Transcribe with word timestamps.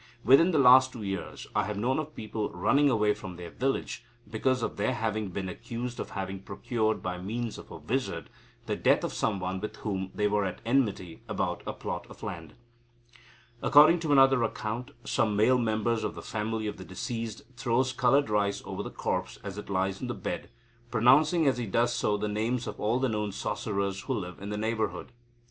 Within 0.23 0.49
the 0.49 0.57
last 0.57 0.91
two 0.93 1.03
years, 1.03 1.45
I 1.55 1.65
have 1.65 1.77
known 1.77 1.99
of 1.99 2.15
people 2.15 2.49
running 2.49 2.89
away 2.89 3.13
from 3.13 3.35
their 3.35 3.51
village 3.51 4.03
because 4.27 4.63
of 4.63 4.75
their 4.75 4.95
having 4.95 5.27
been 5.29 5.47
accused 5.47 5.99
of 5.99 6.09
having 6.09 6.39
procured 6.41 7.03
by 7.03 7.19
means 7.19 7.59
of 7.59 7.69
a 7.69 7.77
wizard 7.77 8.31
the 8.65 8.75
death 8.75 9.03
of 9.03 9.13
some 9.13 9.39
one 9.39 9.59
with 9.59 9.75
whom 9.75 10.09
they 10.15 10.27
were 10.27 10.43
at 10.43 10.59
enmity 10.65 11.21
about 11.29 11.61
a 11.67 11.73
plot 11.73 12.07
of 12.09 12.23
land." 12.23 12.55
According 13.61 13.99
to 13.99 14.11
another 14.11 14.41
account, 14.41 14.89
"some 15.03 15.35
male 15.35 15.59
member 15.59 15.91
of 15.93 16.15
the 16.15 16.23
family 16.23 16.65
of 16.65 16.77
the 16.77 16.83
deceased 16.83 17.43
throws 17.55 17.93
coloured 17.93 18.27
rice 18.27 18.63
over 18.65 18.81
the 18.81 18.89
corpse 18.89 19.37
as 19.43 19.59
it 19.59 19.69
lies 19.69 20.01
on 20.01 20.07
the 20.07 20.15
bed, 20.15 20.49
pronouncing 20.89 21.45
as 21.45 21.59
he 21.59 21.67
does 21.67 21.93
so 21.93 22.17
the 22.17 22.27
names 22.27 22.65
of 22.65 22.79
all 22.79 22.97
the 22.97 23.07
known 23.07 23.31
sorcerers 23.31 24.01
who 24.01 24.15
live 24.15 24.41
in 24.41 24.49
the 24.49 24.57
neighbourhood. 24.57 25.11